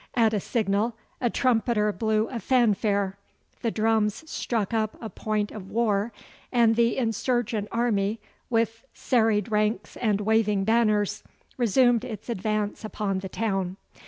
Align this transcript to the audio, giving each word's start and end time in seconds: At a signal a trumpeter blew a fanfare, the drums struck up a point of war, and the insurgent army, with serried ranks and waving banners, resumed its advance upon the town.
At 0.15 0.33
a 0.33 0.39
signal 0.39 0.95
a 1.21 1.29
trumpeter 1.29 1.93
blew 1.93 2.27
a 2.29 2.39
fanfare, 2.39 3.19
the 3.61 3.69
drums 3.69 4.27
struck 4.27 4.73
up 4.73 4.97
a 4.99 5.11
point 5.11 5.51
of 5.51 5.69
war, 5.69 6.11
and 6.51 6.75
the 6.75 6.97
insurgent 6.97 7.67
army, 7.71 8.19
with 8.49 8.83
serried 8.95 9.51
ranks 9.51 9.97
and 9.97 10.21
waving 10.21 10.63
banners, 10.63 11.21
resumed 11.55 12.03
its 12.03 12.29
advance 12.29 12.83
upon 12.83 13.19
the 13.19 13.29
town. 13.29 13.77